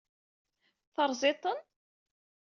[0.95, 1.57] Teṛṛẓiḍ-ten?